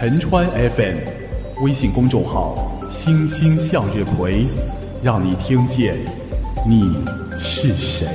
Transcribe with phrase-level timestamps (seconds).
[0.00, 0.98] 陈川 FM，
[1.60, 4.46] 微信公众号“星星向日葵”，
[5.02, 5.96] 让你听见
[6.64, 7.04] 你
[7.36, 8.06] 是谁。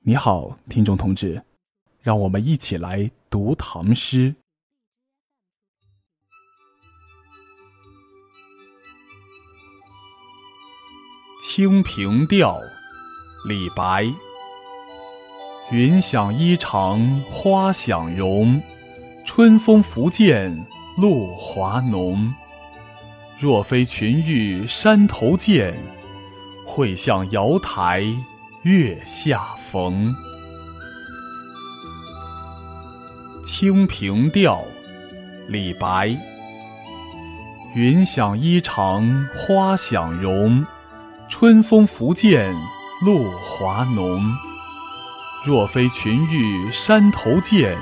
[0.00, 1.42] 你好，听众同志，
[2.02, 4.34] 让我们一起来读唐诗。
[11.42, 12.58] 《清平调》
[13.48, 14.04] 李白。
[15.70, 18.60] 云想衣裳花想容，
[19.24, 22.34] 春风拂槛露华浓。
[23.38, 25.72] 若非群玉山头见，
[26.66, 28.02] 会向瑶台
[28.62, 30.12] 月下逢。
[33.44, 34.56] 《清平调》
[35.46, 36.16] 李白。
[37.76, 40.66] 云想衣裳花想容。
[41.28, 42.52] 春风拂槛
[43.06, 44.20] 露华浓，
[45.42, 47.78] 若非群玉山头见，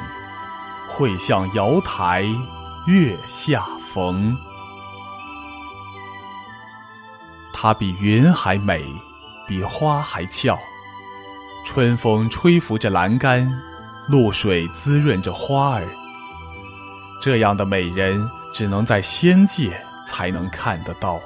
[0.87, 2.25] 会向瑶台
[2.87, 4.37] 月下逢。
[7.53, 8.84] 它比云还美，
[9.48, 10.56] 比花还俏。
[11.65, 13.61] 春风吹拂着栏杆，
[14.06, 15.89] 露水滋润着花儿。
[17.20, 21.20] 这样的美人，只能在仙界才能看得到。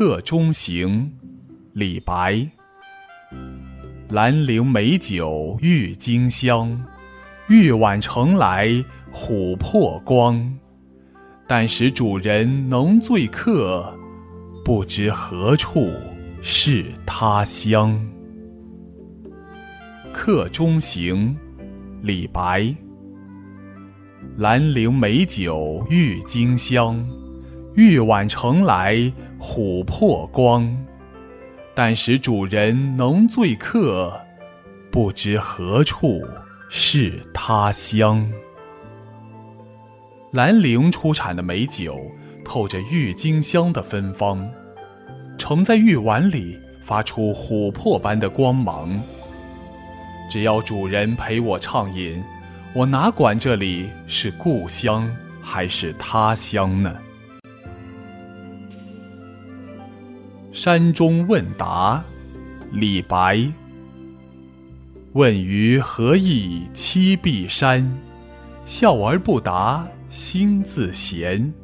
[0.00, 1.10] 客中行，
[1.72, 2.46] 李白。
[4.08, 6.80] 兰陵美酒郁金香，
[7.48, 8.68] 玉碗盛来
[9.12, 10.56] 琥珀光。
[11.48, 13.92] 但使主人能醉客，
[14.64, 15.90] 不知何处
[16.40, 18.00] 是他乡。
[20.12, 21.36] 客中行，
[22.02, 22.72] 李白。
[24.36, 27.04] 兰陵美酒郁金香。
[27.74, 30.76] 玉碗盛来琥珀光，
[31.74, 34.20] 但使主人能醉客，
[34.90, 36.20] 不知何处
[36.68, 38.28] 是他乡。
[40.32, 42.00] 兰陵出产的美酒
[42.44, 44.46] 透着郁金香的芬芳，
[45.38, 49.00] 盛在玉碗里发出琥珀般的光芒。
[50.28, 52.22] 只要主人陪我畅饮，
[52.74, 55.08] 我哪管这里是故乡
[55.40, 56.94] 还是他乡呢？
[60.60, 62.04] 山中问答，
[62.72, 63.46] 李白。
[65.12, 67.88] 问余何意栖碧山？
[68.66, 71.54] 笑而不答，心自闲。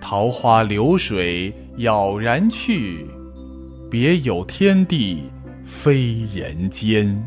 [0.00, 3.06] 桃花流水杳然去，
[3.90, 5.24] 别有天地
[5.62, 7.22] 非人间。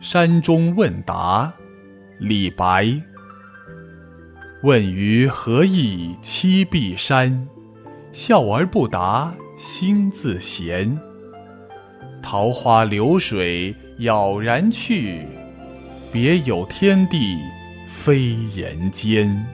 [0.00, 1.54] 山中问答，
[2.18, 3.00] 李白。
[4.64, 7.46] 问余何意栖碧山？
[8.12, 10.98] 笑而不答，心自闲。
[12.20, 15.24] 桃花流水杳然去，
[16.12, 17.38] 别有天地
[17.88, 19.46] 非人间。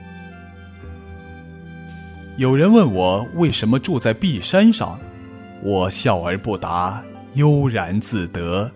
[2.37, 4.99] 有人问我为什么住在碧山上，
[5.61, 7.03] 我笑而不答，
[7.35, 8.71] 悠然自得。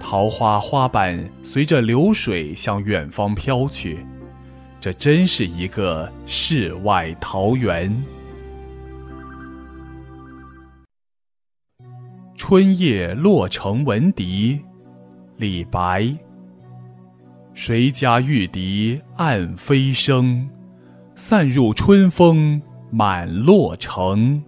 [0.00, 4.06] 桃花花瓣随着流水向远方飘去，
[4.80, 8.02] 这真是一个世外桃源。
[12.46, 14.60] 春夜洛城闻笛，
[15.38, 16.14] 李白。
[17.54, 20.46] 谁家玉笛暗飞声，
[21.14, 22.60] 散入春风
[22.90, 24.42] 满洛城。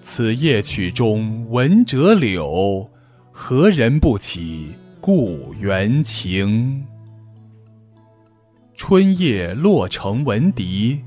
[0.00, 2.88] 此夜曲中闻折柳，
[3.32, 6.86] 何人不起故园情？
[8.76, 11.02] 春夜洛城闻笛，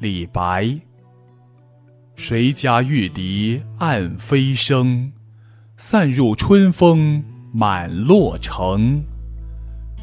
[0.00, 0.78] 李白。
[2.16, 5.12] 谁家玉笛暗飞声，
[5.76, 9.02] 散入春风满洛城。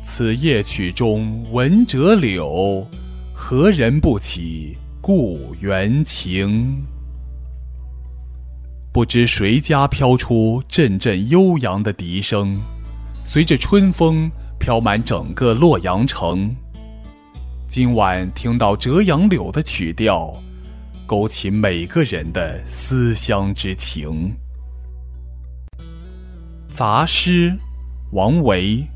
[0.03, 2.85] 此夜曲中闻折柳，
[3.33, 6.83] 何人不起故园情？
[8.91, 12.59] 不知谁家飘出阵阵悠扬的笛声，
[13.23, 14.29] 随着春风
[14.59, 16.53] 飘满整个洛阳城。
[17.69, 20.35] 今晚听到折杨柳的曲调。
[21.11, 24.33] 勾起每个人的思乡之情。
[26.69, 27.53] 杂诗，
[28.13, 28.87] 王维。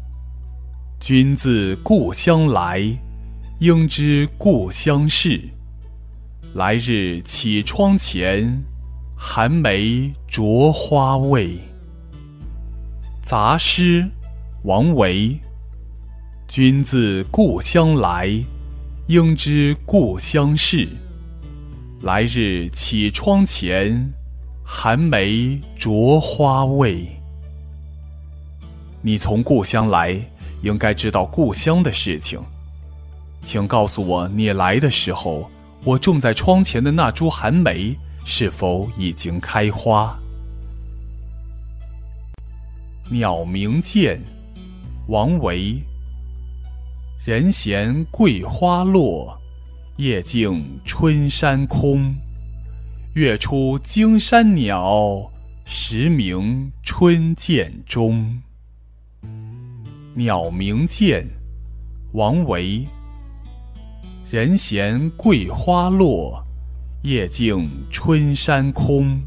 [1.02, 2.82] 君自故乡来，
[3.60, 5.42] 应知故乡事。
[6.54, 8.64] 来日绮窗前，
[9.18, 11.58] 寒梅著花未？
[13.22, 14.10] 杂诗，
[14.64, 15.38] 王维。
[16.48, 18.30] 君自故乡来，
[19.08, 20.88] 应知故乡事。
[22.02, 24.14] 来日绮窗前，
[24.64, 27.08] 寒梅着花未？
[29.02, 30.20] 你从故乡来，
[30.62, 32.40] 应该知道故乡的事情。
[33.44, 35.50] 请告诉我，你来的时候，
[35.86, 40.16] 我种在窗前的那株寒梅是否已经开花？
[43.10, 44.20] 鸟鸣涧，
[45.08, 45.82] 王维。
[47.24, 49.36] 人闲桂花落，
[49.98, 52.14] 夜静春山空。
[53.14, 55.32] 月出惊山鸟，
[55.64, 58.42] 时鸣春涧中。
[60.14, 61.26] 鸟鸣涧，
[62.12, 62.86] 王维。
[64.30, 66.46] 人闲桂花落，
[67.04, 69.18] 夜静春山空。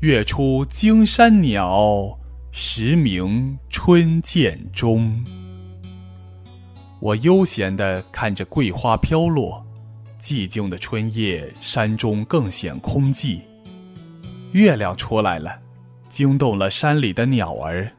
[0.00, 2.18] 月出惊山鸟，
[2.50, 5.22] 时鸣春涧中。
[6.98, 9.65] 我悠闲地看着桂花飘落，
[10.20, 13.40] 寂静的春夜，山中更显空寂。
[14.52, 15.60] 月亮出来了，
[16.08, 17.92] 惊动了山里的鸟儿，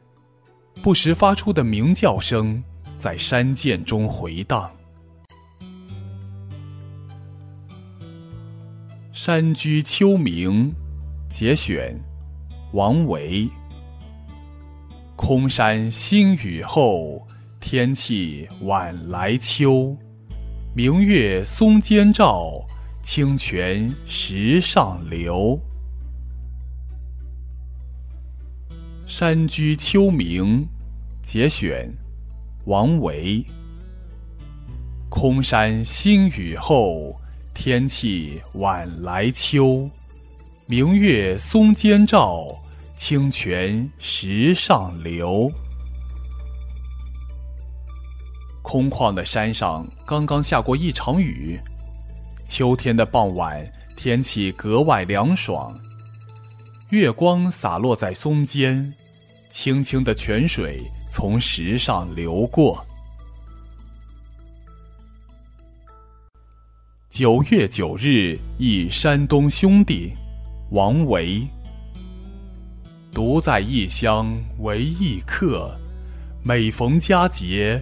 [0.82, 2.64] 不时发出的鸣叫声
[2.98, 4.72] 在山涧中回荡。
[9.14, 10.50] 《山居秋暝》
[11.30, 11.96] 节选，
[12.74, 13.48] 王维。
[15.16, 17.28] 空山新雨后，
[17.60, 19.98] 天气晚来秋。
[20.78, 22.64] 明月松间照，
[23.02, 25.60] 清泉石上流。
[29.08, 30.44] 《山居秋暝》
[31.24, 31.92] 节选，
[32.66, 33.44] 王维。
[35.10, 37.20] 空山新雨后。
[37.56, 39.90] 天气晚来秋，
[40.70, 42.46] 明月松间照，
[42.96, 45.52] 清泉石上流。
[48.68, 51.58] 空旷的山上刚刚下过一场雨，
[52.46, 53.66] 秋天的傍晚，
[53.96, 55.74] 天气格外凉爽，
[56.90, 58.94] 月光洒落在松间，
[59.50, 62.86] 清清的泉水从石上流过。
[67.10, 70.12] 九月九日忆山东兄弟，
[70.72, 71.42] 王维。
[73.14, 75.74] 独在异乡为异客，
[76.44, 77.82] 每逢佳节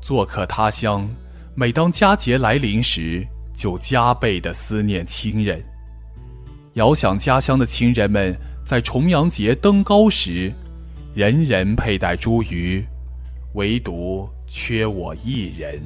[0.00, 1.08] 做客他乡，
[1.54, 5.62] 每当佳节来临时，就加倍的思念亲人。
[6.74, 10.52] 遥想家乡的亲人们在重阳节登高时，
[11.14, 12.84] 人人佩戴茱萸，
[13.54, 15.78] 唯独缺我一人。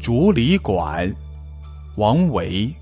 [0.06, 1.08] 《竹里馆》
[1.96, 2.72] 王维。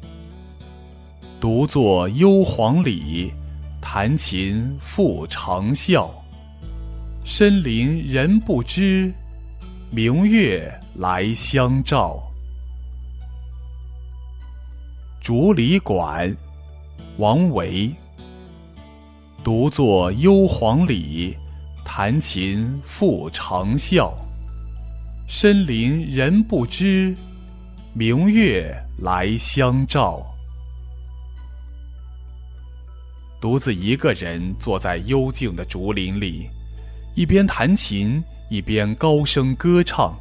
[1.41, 3.33] 独坐幽篁里，
[3.81, 6.09] 弹琴复长啸。
[7.25, 9.13] 深林人不知，
[9.93, 12.21] 明月来相照。
[15.25, 16.29] 《竹里馆》
[17.19, 17.95] 王维。
[19.45, 21.37] 独坐幽篁里，
[21.85, 24.13] 弹琴复长啸。
[25.29, 27.15] 深林人不知，
[27.95, 30.27] 明月来相照。
[33.41, 36.49] 独自一个人坐在幽静的竹林里，
[37.15, 40.19] 一边弹琴，一边高声歌唱。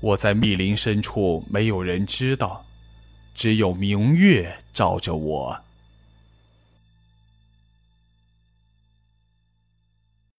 [0.00, 2.66] 我在密林深处，没有人知道，
[3.34, 5.58] 只有明月照着我。